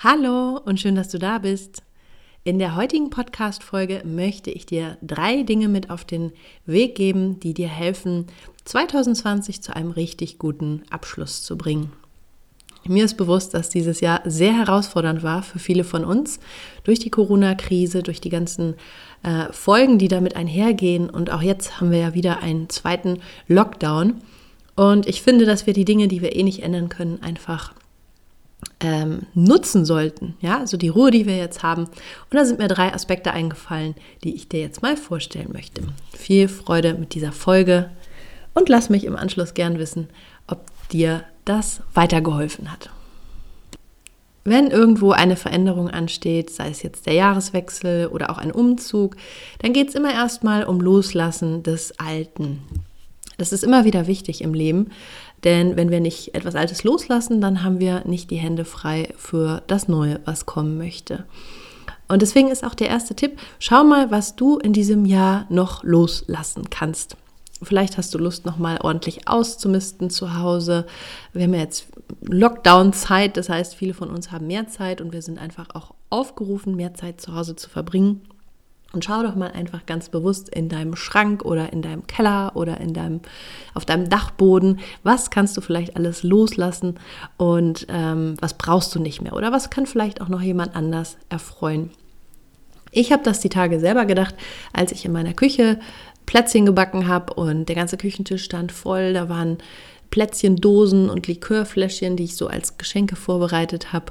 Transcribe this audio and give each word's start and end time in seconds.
Hallo 0.00 0.60
und 0.64 0.78
schön, 0.78 0.94
dass 0.94 1.08
du 1.08 1.18
da 1.18 1.38
bist. 1.38 1.82
In 2.44 2.60
der 2.60 2.76
heutigen 2.76 3.10
Podcast-Folge 3.10 4.02
möchte 4.04 4.48
ich 4.48 4.64
dir 4.64 4.96
drei 5.02 5.42
Dinge 5.42 5.66
mit 5.66 5.90
auf 5.90 6.04
den 6.04 6.30
Weg 6.66 6.94
geben, 6.94 7.40
die 7.40 7.52
dir 7.52 7.66
helfen, 7.66 8.26
2020 8.64 9.60
zu 9.60 9.74
einem 9.74 9.90
richtig 9.90 10.38
guten 10.38 10.84
Abschluss 10.90 11.42
zu 11.42 11.58
bringen. 11.58 11.90
Mir 12.86 13.04
ist 13.04 13.16
bewusst, 13.16 13.54
dass 13.54 13.70
dieses 13.70 14.00
Jahr 14.00 14.20
sehr 14.24 14.52
herausfordernd 14.52 15.24
war 15.24 15.42
für 15.42 15.58
viele 15.58 15.82
von 15.82 16.04
uns 16.04 16.38
durch 16.84 17.00
die 17.00 17.10
Corona-Krise, 17.10 18.04
durch 18.04 18.20
die 18.20 18.30
ganzen 18.30 18.76
äh, 19.24 19.52
Folgen, 19.52 19.98
die 19.98 20.06
damit 20.06 20.36
einhergehen. 20.36 21.10
Und 21.10 21.32
auch 21.32 21.42
jetzt 21.42 21.80
haben 21.80 21.90
wir 21.90 21.98
ja 21.98 22.14
wieder 22.14 22.40
einen 22.40 22.68
zweiten 22.68 23.18
Lockdown. 23.48 24.20
Und 24.76 25.08
ich 25.08 25.22
finde, 25.22 25.44
dass 25.44 25.66
wir 25.66 25.74
die 25.74 25.84
Dinge, 25.84 26.06
die 26.06 26.22
wir 26.22 26.36
eh 26.36 26.44
nicht 26.44 26.62
ändern 26.62 26.88
können, 26.88 27.20
einfach 27.20 27.72
ähm, 28.80 29.22
nutzen 29.34 29.84
sollten. 29.84 30.36
Ja, 30.40 30.58
also 30.58 30.76
die 30.76 30.88
Ruhe, 30.88 31.10
die 31.10 31.26
wir 31.26 31.36
jetzt 31.36 31.62
haben. 31.62 31.84
Und 31.84 32.32
da 32.32 32.44
sind 32.44 32.58
mir 32.58 32.68
drei 32.68 32.92
Aspekte 32.92 33.32
eingefallen, 33.32 33.94
die 34.24 34.34
ich 34.34 34.48
dir 34.48 34.60
jetzt 34.60 34.82
mal 34.82 34.96
vorstellen 34.96 35.50
möchte. 35.52 35.82
Viel 36.16 36.48
Freude 36.48 36.94
mit 36.94 37.14
dieser 37.14 37.32
Folge 37.32 37.90
und 38.54 38.68
lass 38.68 38.90
mich 38.90 39.04
im 39.04 39.16
Anschluss 39.16 39.54
gern 39.54 39.78
wissen, 39.78 40.08
ob 40.46 40.66
dir 40.90 41.24
das 41.44 41.80
weitergeholfen 41.94 42.70
hat. 42.70 42.90
Wenn 44.44 44.70
irgendwo 44.70 45.10
eine 45.10 45.36
Veränderung 45.36 45.90
ansteht, 45.90 46.50
sei 46.50 46.70
es 46.70 46.82
jetzt 46.82 47.06
der 47.06 47.12
Jahreswechsel 47.12 48.06
oder 48.06 48.30
auch 48.30 48.38
ein 48.38 48.50
Umzug, 48.50 49.16
dann 49.58 49.74
geht 49.74 49.90
es 49.90 49.94
immer 49.94 50.12
erstmal 50.12 50.64
um 50.64 50.80
Loslassen 50.80 51.62
des 51.62 51.98
Alten. 51.98 52.62
Das 53.36 53.52
ist 53.52 53.62
immer 53.62 53.84
wieder 53.84 54.06
wichtig 54.06 54.40
im 54.42 54.54
Leben, 54.54 54.90
denn 55.44 55.76
wenn 55.76 55.90
wir 55.90 56.00
nicht 56.00 56.34
etwas 56.34 56.54
Altes 56.54 56.84
loslassen, 56.84 57.40
dann 57.40 57.62
haben 57.62 57.80
wir 57.80 58.02
nicht 58.06 58.30
die 58.30 58.36
Hände 58.36 58.64
frei 58.64 59.12
für 59.16 59.62
das 59.66 59.88
Neue, 59.88 60.20
was 60.24 60.46
kommen 60.46 60.78
möchte. 60.78 61.24
Und 62.08 62.22
deswegen 62.22 62.48
ist 62.48 62.64
auch 62.64 62.74
der 62.74 62.88
erste 62.88 63.14
Tipp, 63.14 63.38
schau 63.58 63.84
mal, 63.84 64.10
was 64.10 64.34
du 64.34 64.58
in 64.58 64.72
diesem 64.72 65.04
Jahr 65.04 65.46
noch 65.50 65.84
loslassen 65.84 66.70
kannst. 66.70 67.16
Vielleicht 67.62 67.98
hast 67.98 68.14
du 68.14 68.18
Lust, 68.18 68.46
nochmal 68.46 68.78
ordentlich 68.80 69.28
auszumisten 69.28 70.10
zu 70.10 70.38
Hause. 70.38 70.86
Wir 71.32 71.44
haben 71.44 71.54
ja 71.54 71.60
jetzt 71.60 71.88
Lockdown-Zeit, 72.22 73.36
das 73.36 73.48
heißt, 73.48 73.74
viele 73.74 73.94
von 73.94 74.10
uns 74.10 74.30
haben 74.30 74.46
mehr 74.46 74.68
Zeit 74.68 75.00
und 75.00 75.12
wir 75.12 75.22
sind 75.22 75.38
einfach 75.38 75.74
auch 75.74 75.94
aufgerufen, 76.08 76.76
mehr 76.76 76.94
Zeit 76.94 77.20
zu 77.20 77.34
Hause 77.34 77.56
zu 77.56 77.68
verbringen. 77.68 78.22
Und 78.92 79.04
schau 79.04 79.22
doch 79.22 79.34
mal 79.34 79.50
einfach 79.50 79.84
ganz 79.84 80.08
bewusst 80.08 80.48
in 80.48 80.70
deinem 80.70 80.96
Schrank 80.96 81.44
oder 81.44 81.72
in 81.74 81.82
deinem 81.82 82.06
Keller 82.06 82.52
oder 82.54 82.80
in 82.80 82.94
deinem, 82.94 83.20
auf 83.74 83.84
deinem 83.84 84.08
Dachboden, 84.08 84.80
was 85.02 85.30
kannst 85.30 85.56
du 85.58 85.60
vielleicht 85.60 85.94
alles 85.94 86.22
loslassen 86.22 86.98
und 87.36 87.86
ähm, 87.90 88.36
was 88.40 88.54
brauchst 88.54 88.94
du 88.94 89.00
nicht 89.00 89.20
mehr 89.20 89.34
oder 89.34 89.52
was 89.52 89.68
kann 89.68 89.84
vielleicht 89.84 90.22
auch 90.22 90.28
noch 90.28 90.40
jemand 90.40 90.74
anders 90.74 91.18
erfreuen. 91.28 91.90
Ich 92.90 93.12
habe 93.12 93.22
das 93.22 93.40
die 93.40 93.50
Tage 93.50 93.78
selber 93.78 94.06
gedacht, 94.06 94.34
als 94.72 94.92
ich 94.92 95.04
in 95.04 95.12
meiner 95.12 95.34
Küche 95.34 95.78
Plätzchen 96.24 96.66
gebacken 96.66 97.08
habe 97.08 97.34
und 97.34 97.68
der 97.68 97.76
ganze 97.76 97.98
Küchentisch 97.98 98.44
stand 98.44 98.72
voll. 98.72 99.12
Da 99.12 99.28
waren 99.28 99.58
Plätzchendosen 100.10 101.10
und 101.10 101.26
Likörfläschchen, 101.26 102.16
die 102.16 102.24
ich 102.24 102.36
so 102.36 102.46
als 102.46 102.78
Geschenke 102.78 103.16
vorbereitet 103.16 103.92
habe. 103.92 104.06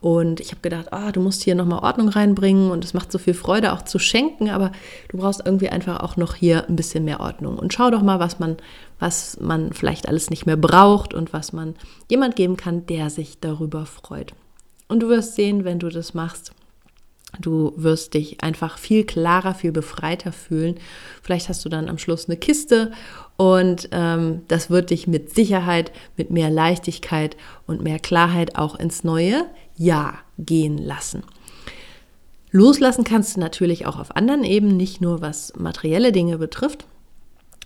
Und 0.00 0.40
ich 0.40 0.50
habe 0.50 0.60
gedacht, 0.62 0.88
oh, 0.92 1.10
du 1.12 1.20
musst 1.20 1.42
hier 1.42 1.54
nochmal 1.54 1.84
Ordnung 1.84 2.08
reinbringen 2.08 2.70
und 2.70 2.84
es 2.84 2.94
macht 2.94 3.12
so 3.12 3.18
viel 3.18 3.34
Freude 3.34 3.72
auch 3.72 3.82
zu 3.82 3.98
schenken, 3.98 4.50
aber 4.50 4.72
du 5.08 5.18
brauchst 5.18 5.42
irgendwie 5.44 5.68
einfach 5.68 6.00
auch 6.00 6.16
noch 6.16 6.34
hier 6.34 6.68
ein 6.68 6.76
bisschen 6.76 7.04
mehr 7.04 7.20
Ordnung. 7.20 7.58
Und 7.58 7.72
schau 7.72 7.90
doch 7.90 8.02
mal, 8.02 8.18
was 8.18 8.38
man, 8.38 8.56
was 8.98 9.38
man 9.40 9.72
vielleicht 9.72 10.08
alles 10.08 10.30
nicht 10.30 10.46
mehr 10.46 10.56
braucht 10.56 11.14
und 11.14 11.32
was 11.32 11.52
man 11.52 11.74
jemand 12.10 12.36
geben 12.36 12.56
kann, 12.56 12.86
der 12.86 13.10
sich 13.10 13.38
darüber 13.40 13.86
freut. 13.86 14.32
Und 14.88 15.00
du 15.00 15.08
wirst 15.08 15.36
sehen, 15.36 15.64
wenn 15.64 15.78
du 15.78 15.88
das 15.88 16.14
machst, 16.14 16.52
Du 17.40 17.72
wirst 17.76 18.14
dich 18.14 18.42
einfach 18.42 18.76
viel 18.78 19.04
klarer, 19.04 19.54
viel 19.54 19.72
befreiter 19.72 20.32
fühlen. 20.32 20.76
Vielleicht 21.22 21.48
hast 21.48 21.64
du 21.64 21.68
dann 21.68 21.88
am 21.88 21.98
Schluss 21.98 22.28
eine 22.28 22.36
Kiste 22.36 22.92
und 23.36 23.88
ähm, 23.92 24.42
das 24.48 24.68
wird 24.68 24.90
dich 24.90 25.06
mit 25.06 25.34
Sicherheit, 25.34 25.92
mit 26.16 26.30
mehr 26.30 26.50
Leichtigkeit 26.50 27.36
und 27.66 27.82
mehr 27.82 27.98
Klarheit 27.98 28.56
auch 28.56 28.78
ins 28.78 29.02
neue 29.02 29.46
Jahr 29.76 30.18
gehen 30.38 30.76
lassen. 30.76 31.22
Loslassen 32.50 33.04
kannst 33.04 33.36
du 33.36 33.40
natürlich 33.40 33.86
auch 33.86 33.98
auf 33.98 34.14
anderen 34.14 34.44
Ebenen, 34.44 34.76
nicht 34.76 35.00
nur 35.00 35.22
was 35.22 35.54
materielle 35.56 36.12
Dinge 36.12 36.36
betrifft. 36.36 36.84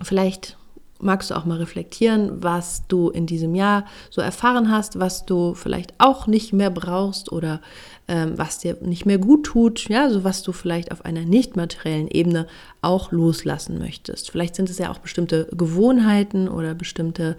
Vielleicht 0.00 0.56
magst 1.00 1.30
du 1.30 1.34
auch 1.34 1.44
mal 1.44 1.58
reflektieren, 1.58 2.42
was 2.42 2.86
du 2.88 3.10
in 3.10 3.26
diesem 3.26 3.54
Jahr 3.54 3.84
so 4.10 4.20
erfahren 4.20 4.70
hast, 4.70 4.98
was 4.98 5.26
du 5.26 5.54
vielleicht 5.54 5.94
auch 5.98 6.26
nicht 6.26 6.52
mehr 6.52 6.70
brauchst 6.70 7.30
oder 7.32 7.60
ähm, 8.08 8.34
was 8.36 8.58
dir 8.58 8.76
nicht 8.82 9.04
mehr 9.04 9.18
gut 9.18 9.44
tut, 9.46 9.88
ja, 9.88 10.08
so 10.10 10.22
was 10.22 10.42
du 10.42 10.52
vielleicht 10.52 10.92
auf 10.92 11.04
einer 11.04 11.22
nicht 11.22 11.56
materiellen 11.56 12.08
Ebene 12.08 12.46
auch 12.80 13.10
loslassen 13.10 13.78
möchtest. 13.78 14.30
Vielleicht 14.30 14.54
sind 14.54 14.70
es 14.70 14.78
ja 14.78 14.92
auch 14.92 14.98
bestimmte 14.98 15.48
Gewohnheiten 15.50 16.48
oder 16.48 16.74
bestimmte 16.74 17.36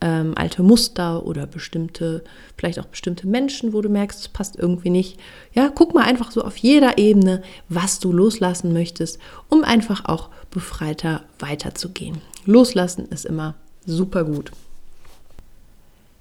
ähm, 0.00 0.32
alte 0.34 0.62
Muster 0.62 1.26
oder 1.26 1.46
bestimmte, 1.46 2.24
vielleicht 2.56 2.78
auch 2.78 2.86
bestimmte 2.86 3.26
Menschen, 3.26 3.74
wo 3.74 3.82
du 3.82 3.90
merkst, 3.90 4.20
es 4.20 4.28
passt 4.28 4.56
irgendwie 4.56 4.90
nicht. 4.90 5.20
Ja, 5.52 5.68
guck 5.68 5.94
mal 5.94 6.04
einfach 6.04 6.30
so 6.30 6.42
auf 6.42 6.56
jeder 6.56 6.96
Ebene, 6.96 7.42
was 7.68 7.98
du 7.98 8.10
loslassen 8.10 8.72
möchtest, 8.72 9.18
um 9.48 9.64
einfach 9.64 10.06
auch 10.06 10.30
befreiter 10.50 11.22
weiterzugehen. 11.38 12.20
Loslassen 12.44 13.06
ist 13.06 13.24
immer 13.24 13.54
super 13.84 14.24
gut. 14.24 14.52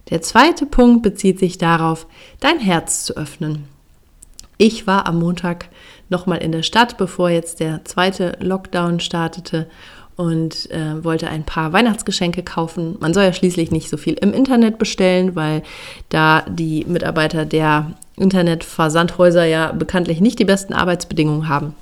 Der 0.09 0.22
zweite 0.22 0.66
Punkt 0.66 1.02
bezieht 1.02 1.40
sich 1.40 1.58
darauf, 1.58 2.06
dein 2.40 2.59
Herz 2.59 3.06
zu 3.06 3.18
öffnen. 3.18 3.68
Ich 4.58 4.88
war 4.88 5.07
am 5.07 5.19
Montag 5.19 5.69
nochmal 6.10 6.38
in 6.38 6.51
der 6.51 6.63
Stadt, 6.63 6.98
bevor 6.98 7.30
jetzt 7.30 7.60
der 7.60 7.83
zweite 7.86 8.38
Lockdown 8.39 9.00
startete 9.00 9.68
und 10.16 10.69
äh, 10.71 11.04
wollte 11.04 11.28
ein 11.28 11.44
paar 11.44 11.74
Weihnachtsgeschenke 11.74 12.44
kaufen. 12.44 12.95
Man 13.00 13.13
soll 13.13 13.24
ja 13.24 13.33
schließlich 13.33 13.71
nicht 13.71 13.89
so 13.89 13.98
viel 13.98 14.13
im 14.13 14.31
Internet 14.33 14.78
bestellen, 14.78 15.36
weil 15.36 15.63
da 16.10 16.44
die 16.48 16.86
Mitarbeiter 16.86 17.45
der 17.45 17.92
Internetversandhäuser 18.16 19.44
ja 19.45 19.74
bekanntlich 19.74 20.21
nicht 20.21 20.39
die 20.39 20.45
besten 20.45 20.74
Arbeitsbedingungen 20.74 21.50
haben. 21.50 21.75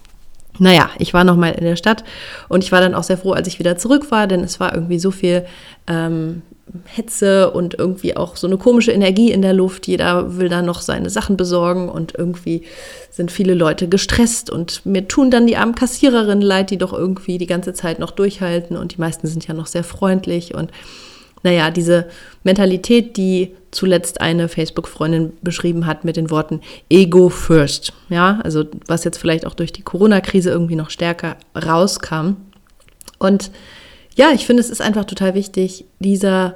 Naja, 0.60 0.90
ich 1.00 1.14
war 1.14 1.24
nochmal 1.24 1.54
in 1.54 1.64
der 1.64 1.76
Stadt 1.76 2.04
und 2.48 2.64
ich 2.64 2.72
war 2.72 2.80
dann 2.80 2.94
auch 2.94 3.04
sehr 3.04 3.18
froh, 3.18 3.32
als 3.32 3.48
ich 3.48 3.60
wieder 3.60 3.78
zurück 3.78 4.12
war, 4.12 4.28
denn 4.28 4.42
es 4.42 4.60
war 4.60 4.74
irgendwie 4.74 5.00
so 5.00 5.10
viel 5.10 5.46
ähm, 5.88 6.44
Hetze 6.86 7.52
und 7.52 7.78
irgendwie 7.78 8.16
auch 8.16 8.36
so 8.36 8.48
eine 8.48 8.58
komische 8.58 8.92
Energie 8.92 9.32
in 9.32 9.42
der 9.42 9.54
Luft. 9.54 9.88
Jeder 9.88 10.38
will 10.38 10.50
da 10.50 10.62
noch 10.62 10.82
seine 10.82 11.10
Sachen 11.10 11.38
besorgen 11.38 11.90
und 11.90 12.14
irgendwie 12.16 12.64
sind 13.10 13.32
viele 13.32 13.54
Leute 13.54 13.88
gestresst 13.88 14.50
und 14.50 14.86
mir 14.86 15.08
tun 15.08 15.32
dann 15.32 15.48
die 15.48 15.58
armen 15.58 15.76
Kassiererinnen 15.76 16.42
leid, 16.42 16.70
die 16.70 16.78
doch 16.78 16.94
irgendwie 16.94 17.38
die 17.38 17.48
ganze 17.48 17.74
Zeit 17.74 18.00
noch 18.00 18.12
durchhalten 18.12 18.78
und 18.78 18.96
die 18.96 19.02
meisten 19.02 19.28
sind 19.28 19.48
ja 19.48 19.54
noch 19.54 19.68
sehr 19.68 19.84
freundlich 19.84 20.54
und 20.54 20.72
naja, 21.44 21.72
diese 21.72 22.08
Mentalität, 22.44 23.18
die 23.18 23.56
zuletzt 23.72 24.22
eine 24.22 24.48
Facebook-Freundin 24.48 25.34
beschrieben 25.42 25.86
hat 25.86 26.06
mit 26.06 26.16
den 26.16 26.30
Worten 26.30 26.62
Ego 26.90 27.30
first. 27.30 27.94
Ja, 28.10 28.40
also 28.44 28.66
was 28.88 29.04
jetzt 29.04 29.18
vielleicht 29.18 29.46
auch 29.46 29.54
durch 29.54 29.74
die 29.74 29.82
Corona-Krise 29.82 30.50
irgendwie 30.50 30.76
noch 30.76 30.90
stärker 30.90 31.38
rauskam. 31.56 32.36
Und 33.20 33.52
ja, 34.16 34.32
ich 34.32 34.46
finde, 34.46 34.62
es 34.62 34.70
ist 34.70 34.82
einfach 34.82 35.06
total 35.06 35.34
wichtig, 35.34 35.86
dieser 36.00 36.56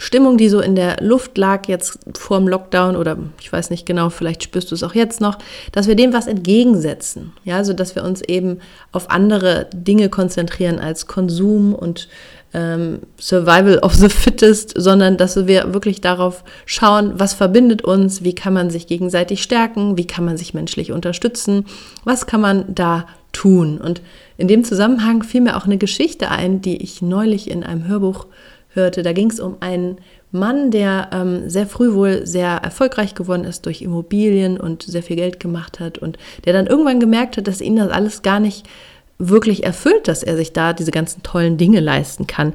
Stimmung, 0.00 0.38
die 0.38 0.48
so 0.48 0.60
in 0.60 0.76
der 0.76 0.96
Luft 1.02 1.36
lag 1.36 1.68
jetzt 1.68 1.98
vor 2.16 2.38
dem 2.38 2.48
Lockdown 2.48 2.96
oder 2.96 3.18
ich 3.38 3.52
weiß 3.52 3.68
nicht 3.68 3.84
genau, 3.84 4.08
vielleicht 4.08 4.42
spürst 4.42 4.70
du 4.70 4.74
es 4.74 4.82
auch 4.82 4.94
jetzt 4.94 5.20
noch, 5.20 5.36
dass 5.72 5.88
wir 5.88 5.94
dem 5.94 6.14
was 6.14 6.26
entgegensetzen. 6.26 7.34
Ja, 7.44 7.56
also 7.56 7.74
dass 7.74 7.94
wir 7.94 8.02
uns 8.02 8.22
eben 8.22 8.60
auf 8.92 9.10
andere 9.10 9.68
Dinge 9.74 10.08
konzentrieren 10.08 10.78
als 10.78 11.06
Konsum 11.06 11.74
und 11.74 12.08
ähm, 12.54 13.00
Survival 13.20 13.78
of 13.80 13.92
the 13.92 14.08
Fittest, 14.08 14.72
sondern 14.74 15.18
dass 15.18 15.46
wir 15.46 15.74
wirklich 15.74 16.00
darauf 16.00 16.44
schauen, 16.64 17.12
was 17.16 17.34
verbindet 17.34 17.82
uns, 17.82 18.24
wie 18.24 18.34
kann 18.34 18.54
man 18.54 18.70
sich 18.70 18.86
gegenseitig 18.86 19.42
stärken, 19.42 19.98
wie 19.98 20.06
kann 20.06 20.24
man 20.24 20.38
sich 20.38 20.54
menschlich 20.54 20.92
unterstützen, 20.92 21.66
was 22.04 22.26
kann 22.26 22.40
man 22.40 22.74
da 22.74 23.06
tun. 23.32 23.76
Und 23.76 24.00
in 24.38 24.48
dem 24.48 24.64
Zusammenhang 24.64 25.22
fiel 25.22 25.42
mir 25.42 25.58
auch 25.58 25.66
eine 25.66 25.76
Geschichte 25.76 26.30
ein, 26.30 26.62
die 26.62 26.82
ich 26.82 27.02
neulich 27.02 27.50
in 27.50 27.62
einem 27.64 27.86
Hörbuch 27.86 28.26
hörte. 28.74 29.02
Da 29.02 29.12
ging 29.12 29.30
es 29.30 29.40
um 29.40 29.56
einen 29.60 29.98
Mann, 30.32 30.70
der 30.70 31.10
ähm, 31.12 31.48
sehr 31.48 31.66
früh 31.66 31.94
wohl 31.94 32.26
sehr 32.26 32.50
erfolgreich 32.50 33.14
geworden 33.14 33.44
ist 33.44 33.66
durch 33.66 33.82
Immobilien 33.82 34.58
und 34.58 34.82
sehr 34.82 35.02
viel 35.02 35.16
Geld 35.16 35.40
gemacht 35.40 35.80
hat 35.80 35.98
und 35.98 36.18
der 36.44 36.52
dann 36.52 36.66
irgendwann 36.66 37.00
gemerkt 37.00 37.36
hat, 37.36 37.48
dass 37.48 37.60
ihn 37.60 37.76
das 37.76 37.90
alles 37.90 38.22
gar 38.22 38.40
nicht 38.40 38.68
wirklich 39.18 39.64
erfüllt, 39.64 40.08
dass 40.08 40.22
er 40.22 40.36
sich 40.36 40.52
da 40.52 40.72
diese 40.72 40.92
ganzen 40.92 41.22
tollen 41.22 41.56
Dinge 41.56 41.80
leisten 41.80 42.26
kann. 42.26 42.54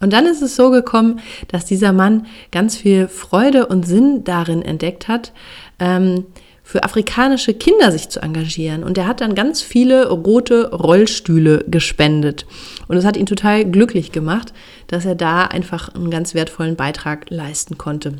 Und 0.00 0.12
dann 0.12 0.26
ist 0.26 0.42
es 0.42 0.56
so 0.56 0.70
gekommen, 0.70 1.20
dass 1.48 1.64
dieser 1.64 1.92
Mann 1.92 2.26
ganz 2.52 2.76
viel 2.76 3.08
Freude 3.08 3.66
und 3.66 3.86
Sinn 3.86 4.24
darin 4.24 4.60
entdeckt 4.60 5.08
hat, 5.08 5.32
ähm, 5.78 6.26
für 6.66 6.82
afrikanische 6.82 7.54
Kinder 7.54 7.92
sich 7.92 8.08
zu 8.08 8.20
engagieren. 8.20 8.82
Und 8.82 8.98
er 8.98 9.06
hat 9.06 9.20
dann 9.20 9.36
ganz 9.36 9.62
viele 9.62 10.10
rote 10.10 10.68
Rollstühle 10.72 11.64
gespendet. 11.68 12.44
Und 12.88 12.96
es 12.96 13.04
hat 13.04 13.16
ihn 13.16 13.24
total 13.24 13.64
glücklich 13.64 14.10
gemacht, 14.10 14.52
dass 14.88 15.06
er 15.06 15.14
da 15.14 15.44
einfach 15.44 15.94
einen 15.94 16.10
ganz 16.10 16.34
wertvollen 16.34 16.74
Beitrag 16.74 17.30
leisten 17.30 17.78
konnte. 17.78 18.14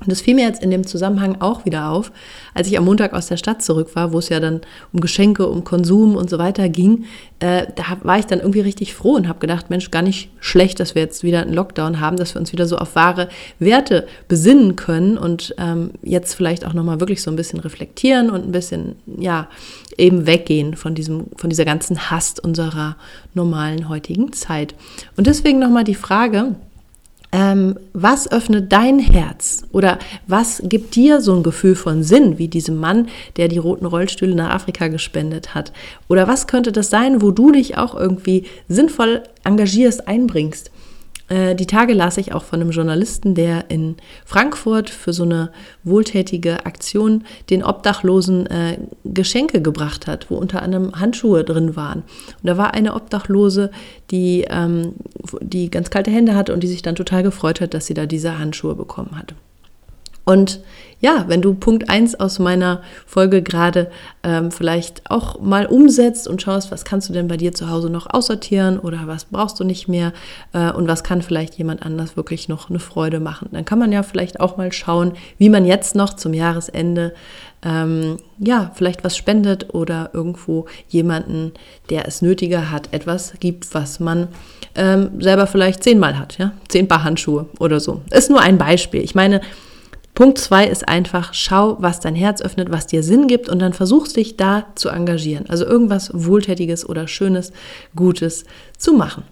Und 0.00 0.10
das 0.10 0.20
fiel 0.20 0.34
mir 0.34 0.44
jetzt 0.44 0.62
in 0.62 0.70
dem 0.70 0.84
Zusammenhang 0.84 1.40
auch 1.40 1.64
wieder 1.64 1.90
auf, 1.90 2.10
als 2.54 2.66
ich 2.66 2.76
am 2.76 2.84
Montag 2.84 3.12
aus 3.12 3.28
der 3.28 3.36
Stadt 3.36 3.62
zurück 3.62 3.94
war, 3.94 4.12
wo 4.12 4.18
es 4.18 4.28
ja 4.30 4.40
dann 4.40 4.60
um 4.92 5.00
Geschenke, 5.00 5.46
um 5.46 5.62
Konsum 5.62 6.16
und 6.16 6.28
so 6.28 6.38
weiter 6.38 6.68
ging. 6.68 7.04
Äh, 7.38 7.68
da 7.76 7.84
war 8.02 8.18
ich 8.18 8.26
dann 8.26 8.40
irgendwie 8.40 8.60
richtig 8.60 8.94
froh 8.94 9.14
und 9.14 9.28
habe 9.28 9.38
gedacht, 9.38 9.70
Mensch, 9.70 9.92
gar 9.92 10.02
nicht 10.02 10.30
schlecht, 10.40 10.80
dass 10.80 10.96
wir 10.96 11.02
jetzt 11.02 11.22
wieder 11.22 11.42
einen 11.42 11.52
Lockdown 11.52 12.00
haben, 12.00 12.16
dass 12.16 12.34
wir 12.34 12.40
uns 12.40 12.52
wieder 12.52 12.66
so 12.66 12.78
auf 12.78 12.96
wahre 12.96 13.28
Werte 13.60 14.08
besinnen 14.26 14.74
können 14.74 15.16
und 15.16 15.54
ähm, 15.58 15.92
jetzt 16.02 16.34
vielleicht 16.34 16.66
auch 16.66 16.72
nochmal 16.72 16.98
wirklich 16.98 17.22
so 17.22 17.30
ein 17.30 17.36
bisschen 17.36 17.60
reflektieren 17.60 18.28
und 18.28 18.44
ein 18.44 18.52
bisschen, 18.52 18.96
ja, 19.06 19.48
eben 19.96 20.26
weggehen 20.26 20.74
von 20.74 20.96
diesem, 20.96 21.26
von 21.36 21.48
dieser 21.48 21.64
ganzen 21.64 22.10
Hast 22.10 22.42
unserer 22.42 22.96
normalen 23.34 23.88
heutigen 23.88 24.32
Zeit. 24.32 24.74
Und 25.16 25.28
deswegen 25.28 25.60
nochmal 25.60 25.84
die 25.84 25.94
Frage, 25.94 26.56
ähm, 27.32 27.78
was 27.94 28.30
öffnet 28.30 28.72
dein 28.72 28.98
Herz 28.98 29.64
oder 29.72 29.98
was 30.26 30.62
gibt 30.64 30.94
dir 30.94 31.20
so 31.20 31.34
ein 31.34 31.42
Gefühl 31.42 31.74
von 31.74 32.02
Sinn, 32.02 32.38
wie 32.38 32.48
diesem 32.48 32.76
Mann, 32.76 33.08
der 33.36 33.48
die 33.48 33.58
roten 33.58 33.86
Rollstühle 33.86 34.34
nach 34.34 34.50
Afrika 34.50 34.88
gespendet 34.88 35.54
hat? 35.54 35.72
Oder 36.08 36.28
was 36.28 36.46
könnte 36.46 36.72
das 36.72 36.90
sein, 36.90 37.22
wo 37.22 37.30
du 37.30 37.52
dich 37.52 37.78
auch 37.78 37.94
irgendwie 37.94 38.44
sinnvoll 38.68 39.22
engagierst, 39.44 40.06
einbringst? 40.06 40.70
Äh, 41.32 41.54
die 41.54 41.66
Tage 41.66 41.94
las 41.94 42.18
ich 42.18 42.34
auch 42.34 42.42
von 42.42 42.60
einem 42.60 42.72
Journalisten, 42.72 43.34
der 43.34 43.70
in 43.70 43.96
Frankfurt 44.26 44.90
für 44.90 45.14
so 45.14 45.22
eine 45.22 45.50
wohltätige 45.82 46.66
Aktion 46.66 47.24
den 47.48 47.64
Obdachlosen 47.64 48.46
äh, 48.48 48.78
Geschenke 49.04 49.62
gebracht 49.62 50.06
hat, 50.06 50.30
wo 50.30 50.36
unter 50.36 50.62
anderem 50.62 51.00
Handschuhe 51.00 51.42
drin 51.42 51.74
waren. 51.74 52.00
Und 52.00 52.46
da 52.46 52.58
war 52.58 52.74
eine 52.74 52.94
Obdachlose, 52.94 53.70
die, 54.10 54.44
ähm, 54.50 54.92
die 55.40 55.70
ganz 55.70 55.88
kalte 55.88 56.10
Hände 56.10 56.34
hatte 56.34 56.52
und 56.52 56.62
die 56.62 56.68
sich 56.68 56.82
dann 56.82 56.96
total 56.96 57.22
gefreut 57.22 57.62
hat, 57.62 57.72
dass 57.72 57.86
sie 57.86 57.94
da 57.94 58.04
diese 58.04 58.38
Handschuhe 58.38 58.74
bekommen 58.74 59.16
hat. 59.16 59.34
Und 60.24 60.60
ja, 61.02 61.24
wenn 61.26 61.42
du 61.42 61.54
Punkt 61.54 61.90
1 61.90 62.20
aus 62.20 62.38
meiner 62.38 62.80
Folge 63.06 63.42
gerade 63.42 63.90
ähm, 64.22 64.52
vielleicht 64.52 65.10
auch 65.10 65.40
mal 65.40 65.66
umsetzt 65.66 66.28
und 66.28 66.40
schaust, 66.40 66.70
was 66.70 66.84
kannst 66.84 67.08
du 67.08 67.12
denn 67.12 67.26
bei 67.26 67.36
dir 67.36 67.52
zu 67.52 67.68
Hause 67.68 67.90
noch 67.90 68.06
aussortieren 68.08 68.78
oder 68.78 69.00
was 69.06 69.24
brauchst 69.24 69.58
du 69.58 69.64
nicht 69.64 69.88
mehr 69.88 70.12
äh, 70.52 70.70
und 70.70 70.86
was 70.86 71.02
kann 71.02 71.20
vielleicht 71.20 71.58
jemand 71.58 71.84
anders 71.84 72.16
wirklich 72.16 72.48
noch 72.48 72.70
eine 72.70 72.78
Freude 72.78 73.18
machen, 73.18 73.48
dann 73.50 73.64
kann 73.64 73.80
man 73.80 73.90
ja 73.90 74.04
vielleicht 74.04 74.38
auch 74.38 74.56
mal 74.56 74.72
schauen, 74.72 75.12
wie 75.38 75.48
man 75.48 75.66
jetzt 75.66 75.96
noch 75.96 76.14
zum 76.14 76.34
Jahresende 76.34 77.12
ähm, 77.64 78.18
ja, 78.38 78.70
vielleicht 78.74 79.02
was 79.02 79.16
spendet 79.16 79.74
oder 79.74 80.10
irgendwo 80.12 80.66
jemanden, 80.88 81.52
der 81.90 82.06
es 82.06 82.22
nötiger 82.22 82.70
hat, 82.70 82.92
etwas 82.92 83.34
gibt, 83.40 83.74
was 83.74 83.98
man 83.98 84.28
ähm, 84.76 85.20
selber 85.20 85.48
vielleicht 85.48 85.82
zehnmal 85.82 86.18
hat, 86.18 86.38
ja, 86.38 86.52
zehn 86.68 86.86
Paar 86.86 87.02
Handschuhe 87.02 87.46
oder 87.58 87.80
so. 87.80 88.02
Ist 88.10 88.30
nur 88.30 88.40
ein 88.40 88.58
Beispiel. 88.58 89.02
Ich 89.02 89.14
meine, 89.14 89.40
Punkt 90.14 90.38
zwei 90.38 90.66
ist 90.66 90.88
einfach, 90.88 91.32
schau, 91.32 91.76
was 91.80 92.00
dein 92.00 92.14
Herz 92.14 92.42
öffnet, 92.42 92.70
was 92.70 92.86
dir 92.86 93.02
Sinn 93.02 93.28
gibt 93.28 93.48
und 93.48 93.60
dann 93.60 93.72
versuchst 93.72 94.16
dich 94.16 94.36
da 94.36 94.66
zu 94.74 94.90
engagieren. 94.90 95.48
Also 95.48 95.64
irgendwas 95.64 96.10
Wohltätiges 96.12 96.86
oder 96.86 97.08
Schönes, 97.08 97.52
Gutes 97.96 98.44
zu 98.76 98.92
machen. 98.92 99.24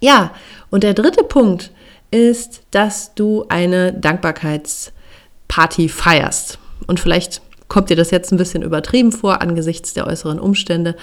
Ja, 0.00 0.32
und 0.70 0.84
der 0.84 0.94
dritte 0.94 1.22
Punkt 1.22 1.70
ist, 2.10 2.62
dass 2.70 3.14
du 3.14 3.44
eine 3.48 3.92
Dankbarkeitsparty 3.92 5.88
feierst. 5.88 6.58
Und 6.86 7.00
vielleicht 7.00 7.42
kommt 7.68 7.90
dir 7.90 7.96
das 7.96 8.10
jetzt 8.10 8.32
ein 8.32 8.38
bisschen 8.38 8.62
übertrieben 8.62 9.12
vor 9.12 9.42
angesichts 9.42 9.94
der 9.94 10.06
äußeren 10.06 10.38
Umstände. 10.38 10.96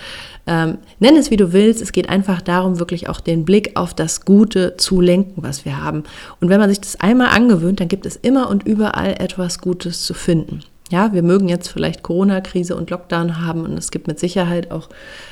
Ähm, 0.48 0.78
nenn 1.00 1.16
es 1.16 1.32
wie 1.32 1.38
du 1.38 1.54
willst. 1.54 1.82
Es 1.82 1.92
geht 1.92 2.10
einfach 2.10 2.42
darum, 2.42 2.80
wirklich 2.80 3.10
auch 3.10 3.20
den 3.20 3.46
Blick 3.46 3.72
auf 3.76 3.94
das 3.94 4.26
Gute 4.26 4.78
zu 4.78 5.02
lenken, 5.02 5.44
was 5.44 5.66
wir 5.66 5.84
haben. 5.84 6.04
Und 6.40 6.50
wenn 6.50 6.60
man 6.60 6.70
sich 6.70 6.82
das 6.82 7.00
einmal 7.00 7.30
angewöhnt, 7.30 7.80
dann 7.80 7.88
gibt 7.88 8.06
es 8.06 8.16
immer 8.16 8.50
und 8.50 8.64
überall 8.68 9.16
etwas 9.20 9.60
Gutes 9.60 10.06
zu 10.06 10.14
finden. 10.14 10.62
Ja, 10.92 11.14
wir 11.14 11.24
mögen 11.24 11.48
jetzt 11.48 11.70
vielleicht 11.70 12.04
Corona-Krise 12.04 12.76
und 12.76 12.90
Lockdown 12.90 13.46
haben 13.46 13.64
und 13.64 13.78
es 13.78 13.92
gibt 13.92 14.08
mit 14.08 14.20
Sicherheit 14.20 14.72
auch 14.72 14.90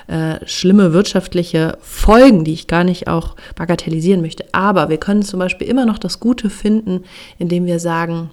äh, 0.07 0.35
schlimme 0.45 0.93
wirtschaftliche 0.93 1.77
Folgen, 1.81 2.45
die 2.45 2.53
ich 2.53 2.67
gar 2.67 2.85
nicht 2.85 3.09
auch 3.09 3.35
bagatellisieren 3.55 4.21
möchte. 4.21 4.45
Aber 4.53 4.87
wir 4.87 4.97
können 4.97 5.21
zum 5.21 5.37
Beispiel 5.37 5.67
immer 5.67 5.85
noch 5.85 5.97
das 5.97 6.21
Gute 6.21 6.49
finden, 6.49 7.03
indem 7.39 7.65
wir 7.65 7.79
sagen, 7.79 8.31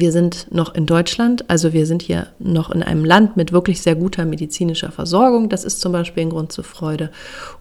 wir 0.00 0.12
sind 0.12 0.46
noch 0.50 0.74
in 0.74 0.86
Deutschland, 0.86 1.48
also 1.48 1.72
wir 1.72 1.86
sind 1.86 2.02
hier 2.02 2.28
noch 2.38 2.70
in 2.70 2.82
einem 2.82 3.04
Land 3.04 3.36
mit 3.36 3.52
wirklich 3.52 3.80
sehr 3.80 3.94
guter 3.94 4.24
medizinischer 4.24 4.90
Versorgung. 4.90 5.48
Das 5.48 5.64
ist 5.64 5.80
zum 5.80 5.92
Beispiel 5.92 6.22
ein 6.24 6.30
Grund 6.30 6.52
zur 6.52 6.64
Freude. 6.64 7.10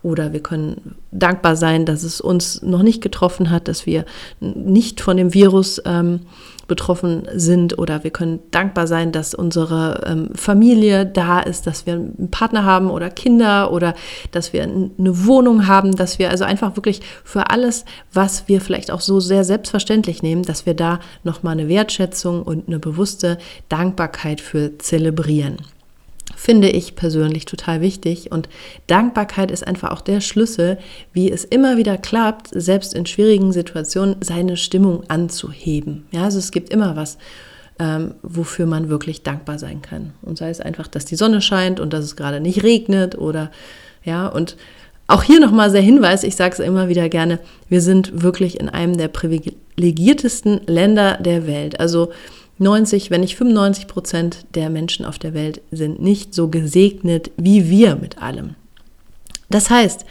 Oder 0.03 0.33
wir 0.33 0.41
können 0.41 0.95
dankbar 1.11 1.55
sein, 1.55 1.85
dass 1.85 2.03
es 2.03 2.21
uns 2.21 2.61
noch 2.61 2.83
nicht 2.83 3.01
getroffen 3.01 3.49
hat, 3.49 3.67
dass 3.67 3.85
wir 3.85 4.05
nicht 4.39 5.01
von 5.01 5.17
dem 5.17 5.33
Virus 5.33 5.81
ähm, 5.85 6.21
betroffen 6.67 7.27
sind 7.33 7.77
oder 7.77 8.03
wir 8.03 8.11
können 8.11 8.39
dankbar 8.51 8.87
sein, 8.87 9.11
dass 9.11 9.33
unsere 9.33 10.03
ähm, 10.05 10.29
Familie 10.35 11.05
da 11.05 11.39
ist, 11.39 11.67
dass 11.67 11.85
wir 11.85 11.93
einen 11.93 12.29
Partner 12.31 12.63
haben 12.63 12.89
oder 12.89 13.09
Kinder 13.09 13.71
oder 13.71 13.93
dass 14.31 14.53
wir 14.53 14.63
eine 14.63 15.25
Wohnung 15.25 15.67
haben, 15.67 15.95
dass 15.95 16.19
wir 16.19 16.29
also 16.29 16.43
einfach 16.43 16.75
wirklich 16.75 17.01
für 17.23 17.49
alles, 17.49 17.85
was 18.11 18.47
wir 18.47 18.61
vielleicht 18.61 18.91
auch 18.91 19.01
so 19.01 19.19
sehr 19.19 19.43
selbstverständlich 19.43 20.23
nehmen, 20.23 20.43
dass 20.43 20.65
wir 20.65 20.73
da 20.73 20.99
nochmal 21.23 21.53
eine 21.53 21.67
Wertschätzung 21.67 22.41
und 22.43 22.67
eine 22.67 22.79
bewusste 22.79 23.37
Dankbarkeit 23.69 24.41
für 24.41 24.77
zelebrieren 24.77 25.57
finde 26.35 26.69
ich 26.69 26.95
persönlich 26.95 27.45
total 27.45 27.81
wichtig. 27.81 28.31
Und 28.31 28.49
Dankbarkeit 28.87 29.51
ist 29.51 29.65
einfach 29.65 29.91
auch 29.91 30.01
der 30.01 30.21
Schlüssel, 30.21 30.77
wie 31.13 31.31
es 31.31 31.43
immer 31.43 31.77
wieder 31.77 31.97
klappt, 31.97 32.49
selbst 32.51 32.93
in 32.93 33.05
schwierigen 33.05 33.51
Situationen 33.51 34.17
seine 34.21 34.57
Stimmung 34.57 35.03
anzuheben. 35.07 36.05
Ja, 36.11 36.23
also 36.23 36.39
es 36.39 36.51
gibt 36.51 36.69
immer 36.69 36.95
was, 36.95 37.17
ähm, 37.79 38.15
wofür 38.21 38.65
man 38.65 38.89
wirklich 38.89 39.23
dankbar 39.23 39.59
sein 39.59 39.81
kann. 39.81 40.13
Und 40.21 40.37
sei 40.37 40.49
es 40.49 40.61
einfach, 40.61 40.87
dass 40.87 41.05
die 41.05 41.15
Sonne 41.15 41.41
scheint 41.41 41.79
und 41.79 41.93
dass 41.93 42.03
es 42.03 42.15
gerade 42.15 42.39
nicht 42.39 42.63
regnet 42.63 43.17
oder 43.17 43.51
ja, 44.03 44.27
und 44.27 44.55
auch 45.07 45.23
hier 45.23 45.39
nochmal 45.39 45.71
der 45.71 45.81
Hinweis, 45.81 46.23
ich 46.23 46.35
sage 46.35 46.53
es 46.53 46.59
immer 46.59 46.89
wieder 46.89 47.09
gerne, 47.09 47.39
wir 47.69 47.81
sind 47.81 48.23
wirklich 48.23 48.59
in 48.59 48.69
einem 48.69 48.97
der 48.97 49.07
privilegiertesten 49.07 50.61
Länder 50.65 51.17
der 51.17 51.45
Welt. 51.45 51.79
Also 51.79 52.11
90, 52.57 53.11
wenn 53.11 53.21
nicht 53.21 53.35
95 53.35 53.87
Prozent 53.87 54.45
der 54.55 54.69
Menschen 54.69 55.05
auf 55.05 55.19
der 55.19 55.33
Welt 55.33 55.61
sind 55.71 56.01
nicht 56.01 56.33
so 56.33 56.47
gesegnet 56.47 57.31
wie 57.37 57.69
wir 57.69 57.95
mit 57.95 58.21
allem. 58.21 58.55
Das 59.49 59.69
heißt, 59.69 60.05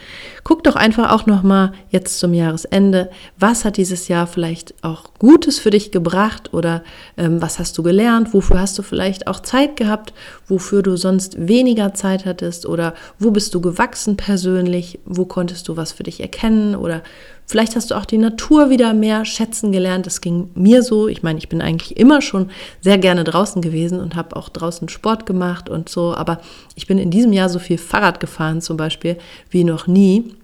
guck 0.45 0.63
doch 0.63 0.77
einfach 0.77 1.11
auch 1.11 1.25
noch 1.25 1.43
mal 1.43 1.73
jetzt 1.89 2.19
zum 2.19 2.33
Jahresende, 2.33 3.09
was 3.37 3.65
hat 3.65 3.75
dieses 3.75 4.07
Jahr 4.07 4.27
vielleicht 4.27 4.73
auch 4.81 5.13
Gutes 5.19 5.59
für 5.59 5.71
dich 5.71 5.91
gebracht 5.91 6.53
oder 6.53 6.83
ähm, 7.17 7.41
was 7.41 7.59
hast 7.59 7.77
du 7.77 7.83
gelernt, 7.83 8.33
wofür 8.33 8.61
hast 8.61 8.79
du 8.79 8.81
vielleicht 8.81 9.27
auch 9.27 9.41
Zeit 9.41 9.75
gehabt, 9.75 10.13
wofür 10.47 10.83
du 10.83 10.95
sonst 10.95 11.47
weniger 11.49 11.93
Zeit 11.93 12.25
hattest? 12.25 12.65
Oder 12.65 12.93
wo 13.19 13.31
bist 13.31 13.53
du 13.53 13.59
gewachsen 13.59 14.15
persönlich, 14.15 14.99
wo 15.05 15.25
konntest 15.25 15.67
du 15.67 15.75
was 15.75 15.91
für 15.91 16.03
dich 16.03 16.21
erkennen? 16.21 16.73
Oder 16.73 17.03
Vielleicht 17.47 17.75
hast 17.75 17.91
du 17.91 17.95
auch 17.95 18.05
die 18.05 18.17
Natur 18.17 18.69
wieder 18.69 18.93
mehr 18.93 19.23
schätzen 19.23 19.71
gelernt. 19.71 20.05
Das 20.07 20.21
ging 20.21 20.49
mir 20.55 20.81
so. 20.81 21.07
Ich 21.07 21.21
meine, 21.21 21.37
ich 21.37 21.47
bin 21.47 21.61
eigentlich 21.61 21.97
immer 21.97 22.21
schon 22.21 22.49
sehr 22.81 22.97
gerne 22.97 23.23
draußen 23.23 23.61
gewesen 23.61 23.99
und 23.99 24.15
habe 24.15 24.35
auch 24.35 24.49
draußen 24.49 24.89
Sport 24.89 25.25
gemacht 25.25 25.69
und 25.69 25.87
so. 25.87 26.15
Aber 26.15 26.41
ich 26.75 26.87
bin 26.87 26.97
in 26.97 27.11
diesem 27.11 27.33
Jahr 27.33 27.49
so 27.49 27.59
viel 27.59 27.77
Fahrrad 27.77 28.19
gefahren 28.19 28.61
zum 28.61 28.77
Beispiel 28.77 29.17
wie 29.49 29.63
noch 29.63 29.87
nie. 29.87 30.35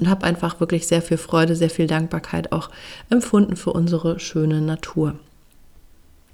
und 0.00 0.08
habe 0.08 0.24
einfach 0.24 0.58
wirklich 0.58 0.86
sehr 0.86 1.02
viel 1.02 1.18
Freude, 1.18 1.54
sehr 1.54 1.70
viel 1.70 1.86
Dankbarkeit 1.86 2.50
auch 2.50 2.70
empfunden 3.10 3.56
für 3.56 3.72
unsere 3.72 4.18
schöne 4.18 4.60
Natur. 4.60 5.14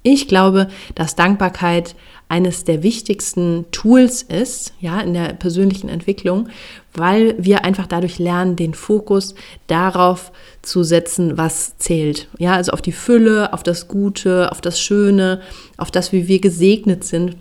Ich 0.01 0.27
glaube, 0.27 0.67
dass 0.95 1.15
Dankbarkeit 1.15 1.95
eines 2.29 2.63
der 2.63 2.83
wichtigsten 2.83 3.65
Tools 3.71 4.21
ist, 4.21 4.73
ja, 4.79 5.01
in 5.01 5.13
der 5.13 5.33
persönlichen 5.33 5.89
Entwicklung, 5.89 6.47
weil 6.93 7.35
wir 7.39 7.65
einfach 7.65 7.87
dadurch 7.87 8.19
lernen, 8.19 8.55
den 8.55 8.75
Fokus 8.75 9.33
darauf 9.67 10.31
zu 10.61 10.83
setzen, 10.83 11.37
was 11.37 11.77
zählt. 11.77 12.27
Ja, 12.37 12.53
also 12.53 12.71
auf 12.71 12.81
die 12.81 12.91
Fülle, 12.91 13.51
auf 13.51 13.63
das 13.63 13.87
Gute, 13.87 14.51
auf 14.51 14.61
das 14.61 14.79
Schöne, 14.79 15.41
auf 15.77 15.89
das, 15.89 16.11
wie 16.11 16.27
wir 16.27 16.39
gesegnet 16.39 17.03
sind 17.03 17.35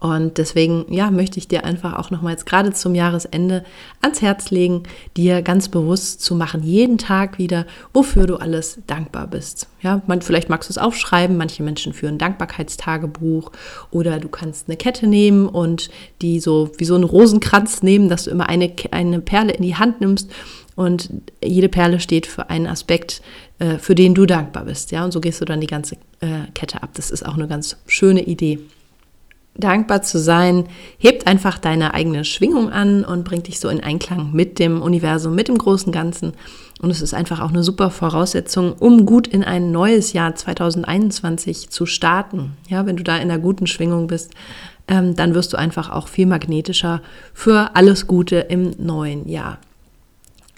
und 0.00 0.38
deswegen, 0.38 0.84
ja, 0.92 1.10
möchte 1.10 1.38
ich 1.38 1.48
dir 1.48 1.64
einfach 1.64 1.94
auch 1.94 2.10
nochmal 2.10 2.32
jetzt 2.32 2.46
gerade 2.46 2.72
zum 2.72 2.94
Jahresende 2.94 3.64
ans 4.00 4.22
Herz 4.22 4.50
legen, 4.50 4.82
dir 5.16 5.42
ganz 5.42 5.68
bewusst 5.68 6.20
zu 6.20 6.34
machen, 6.34 6.62
jeden 6.62 6.98
Tag 6.98 7.38
wieder, 7.38 7.66
wofür 7.92 8.26
du 8.26 8.36
alles 8.36 8.80
dankbar 8.86 9.26
bist. 9.26 9.68
Ja, 9.80 10.02
man, 10.06 10.22
vielleicht 10.22 10.48
magst 10.48 10.68
du 10.68 10.72
es 10.72 10.78
aufschreiben, 10.78 11.36
manche 11.36 11.62
Menschen 11.62 11.92
führen 11.92 12.18
Dankbarkeitstagebuch 12.18 13.52
oder 13.90 14.18
du 14.18 14.28
kannst 14.28 14.68
eine 14.68 14.76
Kette 14.76 15.06
nehmen 15.06 15.48
und 15.48 15.90
die 16.22 16.40
so 16.40 16.70
wie 16.78 16.84
so 16.84 16.94
einen 16.94 17.04
Rosenkranz 17.04 17.82
nehmen, 17.82 18.08
dass 18.08 18.24
du 18.24 18.30
immer 18.30 18.48
eine, 18.48 18.72
eine 18.90 19.20
Perle 19.20 19.52
in 19.52 19.62
die 19.62 19.76
Hand 19.76 20.00
nimmst 20.00 20.30
und 20.76 21.10
jede 21.42 21.68
Perle 21.68 22.00
steht 22.00 22.26
für 22.26 22.50
einen 22.50 22.66
Aspekt, 22.66 23.22
äh, 23.58 23.78
für 23.78 23.94
den 23.94 24.14
du 24.14 24.26
dankbar 24.26 24.64
bist. 24.64 24.90
Ja, 24.90 25.04
und 25.04 25.12
so 25.12 25.20
gehst 25.20 25.40
du 25.40 25.44
dann 25.44 25.60
die 25.60 25.66
ganze 25.66 25.96
äh, 26.20 26.50
Kette 26.54 26.82
ab. 26.82 26.90
Das 26.94 27.10
ist 27.10 27.24
auch 27.24 27.34
eine 27.34 27.46
ganz 27.46 27.76
schöne 27.86 28.22
Idee. 28.22 28.58
Dankbar 29.56 30.02
zu 30.02 30.18
sein, 30.18 30.64
hebt 30.98 31.26
einfach 31.28 31.58
deine 31.58 31.94
eigene 31.94 32.24
Schwingung 32.24 32.70
an 32.70 33.04
und 33.04 33.24
bringt 33.24 33.46
dich 33.46 33.60
so 33.60 33.68
in 33.68 33.82
Einklang 33.82 34.32
mit 34.32 34.58
dem 34.58 34.82
Universum, 34.82 35.34
mit 35.34 35.46
dem 35.46 35.58
großen 35.58 35.92
Ganzen. 35.92 36.32
Und 36.82 36.90
es 36.90 37.00
ist 37.00 37.14
einfach 37.14 37.40
auch 37.40 37.50
eine 37.50 37.62
super 37.62 37.90
Voraussetzung, 37.90 38.72
um 38.72 39.06
gut 39.06 39.28
in 39.28 39.44
ein 39.44 39.70
neues 39.70 40.12
Jahr 40.12 40.34
2021 40.34 41.70
zu 41.70 41.86
starten. 41.86 42.56
Ja, 42.68 42.84
wenn 42.84 42.96
du 42.96 43.04
da 43.04 43.16
in 43.16 43.30
einer 43.30 43.38
guten 43.38 43.68
Schwingung 43.68 44.08
bist, 44.08 44.32
ähm, 44.88 45.14
dann 45.14 45.34
wirst 45.34 45.52
du 45.52 45.56
einfach 45.56 45.90
auch 45.90 46.08
viel 46.08 46.26
magnetischer 46.26 47.00
für 47.32 47.74
alles 47.74 48.06
Gute 48.06 48.36
im 48.36 48.72
neuen 48.78 49.28
Jahr. 49.28 49.58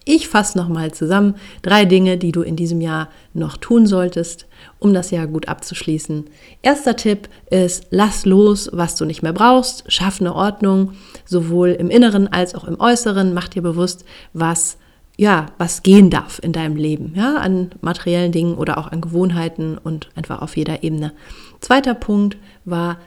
Ich 0.08 0.28
fasse 0.28 0.56
nochmal 0.56 0.92
zusammen 0.92 1.34
drei 1.62 1.84
Dinge, 1.84 2.16
die 2.16 2.30
du 2.30 2.42
in 2.42 2.54
diesem 2.54 2.80
Jahr 2.80 3.08
noch 3.34 3.56
tun 3.56 3.86
solltest, 3.86 4.46
um 4.78 4.94
das 4.94 5.10
Jahr 5.10 5.26
gut 5.26 5.48
abzuschließen. 5.48 6.26
Erster 6.62 6.94
Tipp 6.94 7.28
ist, 7.50 7.88
lass 7.90 8.24
los, 8.24 8.70
was 8.72 8.94
du 8.94 9.04
nicht 9.04 9.24
mehr 9.24 9.32
brauchst, 9.32 9.82
schaff 9.92 10.20
eine 10.20 10.32
Ordnung, 10.32 10.92
sowohl 11.24 11.70
im 11.70 11.90
Inneren 11.90 12.28
als 12.28 12.54
auch 12.54 12.62
im 12.62 12.78
Äußeren. 12.78 13.34
Mach 13.34 13.48
dir 13.48 13.62
bewusst, 13.62 14.04
was 14.32 14.78
ja, 15.16 15.46
was 15.58 15.82
gehen 15.82 16.08
darf 16.08 16.38
in 16.40 16.52
deinem 16.52 16.76
Leben, 16.76 17.14
ja, 17.16 17.38
an 17.38 17.70
materiellen 17.80 18.32
Dingen 18.32 18.54
oder 18.54 18.78
auch 18.78 18.92
an 18.92 19.00
Gewohnheiten 19.00 19.76
und 19.76 20.10
einfach 20.14 20.40
auf 20.40 20.56
jeder 20.56 20.84
Ebene. 20.84 21.14
Zweiter 21.60 21.94
Punkt 21.94 22.36
war 22.64 22.98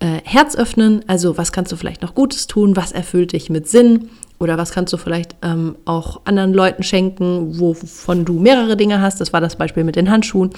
äh, 0.00 0.20
Herz 0.24 0.56
öffnen, 0.56 1.04
also 1.06 1.38
was 1.38 1.52
kannst 1.52 1.72
du 1.72 1.76
vielleicht 1.76 2.02
noch 2.02 2.14
Gutes 2.14 2.48
tun, 2.48 2.76
was 2.76 2.92
erfüllt 2.92 3.32
dich 3.32 3.50
mit 3.50 3.68
Sinn, 3.68 4.10
oder 4.38 4.58
was 4.58 4.72
kannst 4.72 4.92
du 4.92 4.96
vielleicht 4.96 5.36
ähm, 5.42 5.76
auch 5.84 6.20
anderen 6.24 6.52
Leuten 6.52 6.82
schenken, 6.82 7.58
wovon 7.58 8.24
du 8.24 8.38
mehrere 8.38 8.76
Dinge 8.76 9.00
hast? 9.00 9.20
Das 9.20 9.32
war 9.32 9.40
das 9.40 9.56
Beispiel 9.56 9.84
mit 9.84 9.96
den 9.96 10.10
Handschuhen. 10.10 10.50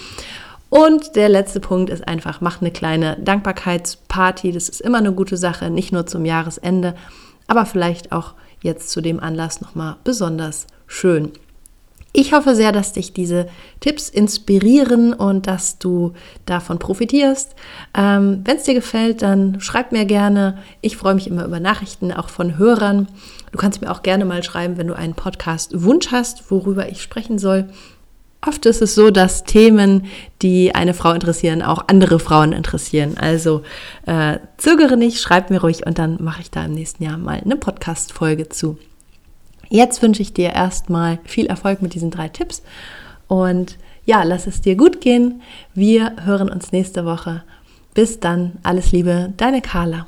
Und 0.68 1.14
der 1.14 1.28
letzte 1.28 1.60
Punkt 1.60 1.90
ist 1.90 2.06
einfach, 2.08 2.40
mach 2.40 2.60
eine 2.60 2.70
kleine 2.70 3.16
Dankbarkeitsparty. 3.20 4.52
Das 4.52 4.68
ist 4.68 4.80
immer 4.80 4.98
eine 4.98 5.12
gute 5.12 5.36
Sache, 5.36 5.70
nicht 5.70 5.92
nur 5.92 6.06
zum 6.06 6.24
Jahresende, 6.24 6.94
aber 7.46 7.66
vielleicht 7.66 8.12
auch 8.12 8.34
jetzt 8.62 8.90
zu 8.90 9.00
dem 9.00 9.20
Anlass 9.20 9.60
nochmal 9.60 9.96
besonders 10.02 10.66
schön. 10.86 11.32
Ich 12.12 12.32
hoffe 12.32 12.54
sehr, 12.54 12.72
dass 12.72 12.94
dich 12.94 13.12
diese 13.12 13.46
Tipps 13.80 14.08
inspirieren 14.08 15.12
und 15.12 15.46
dass 15.46 15.78
du 15.78 16.14
davon 16.46 16.78
profitierst. 16.78 17.54
Ähm, 17.94 18.40
Wenn 18.42 18.56
es 18.56 18.62
dir 18.62 18.72
gefällt, 18.72 19.20
dann 19.20 19.60
schreib 19.60 19.92
mir 19.92 20.06
gerne. 20.06 20.58
Ich 20.80 20.96
freue 20.96 21.14
mich 21.14 21.26
immer 21.26 21.44
über 21.44 21.60
Nachrichten, 21.60 22.12
auch 22.12 22.30
von 22.30 22.56
Hörern. 22.56 23.08
Du 23.52 23.58
kannst 23.58 23.82
mir 23.82 23.90
auch 23.90 24.02
gerne 24.02 24.24
mal 24.24 24.42
schreiben, 24.42 24.78
wenn 24.78 24.86
du 24.86 24.94
einen 24.94 25.14
Podcast-Wunsch 25.14 26.10
hast, 26.10 26.50
worüber 26.50 26.88
ich 26.88 27.02
sprechen 27.02 27.38
soll. 27.38 27.68
Oft 28.46 28.64
ist 28.64 28.80
es 28.80 28.94
so, 28.94 29.10
dass 29.10 29.44
Themen, 29.44 30.06
die 30.40 30.74
eine 30.74 30.94
Frau 30.94 31.12
interessieren, 31.12 31.62
auch 31.62 31.84
andere 31.88 32.18
Frauen 32.18 32.52
interessieren. 32.52 33.16
Also 33.18 33.62
äh, 34.06 34.38
zögere 34.56 34.96
nicht, 34.96 35.20
schreib 35.20 35.50
mir 35.50 35.60
ruhig 35.60 35.84
und 35.86 35.98
dann 35.98 36.22
mache 36.22 36.42
ich 36.42 36.50
da 36.50 36.64
im 36.64 36.72
nächsten 36.72 37.02
Jahr 37.02 37.18
mal 37.18 37.40
eine 37.44 37.56
Podcast-Folge 37.56 38.48
zu. 38.48 38.78
Jetzt 39.68 40.02
wünsche 40.02 40.22
ich 40.22 40.32
dir 40.32 40.52
erstmal 40.52 41.18
viel 41.24 41.46
Erfolg 41.46 41.82
mit 41.82 41.94
diesen 41.94 42.10
drei 42.10 42.28
Tipps 42.28 42.62
und 43.28 43.78
ja, 44.04 44.22
lass 44.22 44.46
es 44.46 44.60
dir 44.60 44.76
gut 44.76 45.00
gehen. 45.00 45.42
Wir 45.74 46.14
hören 46.24 46.48
uns 46.48 46.72
nächste 46.72 47.04
Woche. 47.04 47.42
Bis 47.94 48.20
dann, 48.20 48.52
alles 48.62 48.92
Liebe, 48.92 49.32
deine 49.36 49.60
Carla. 49.62 50.06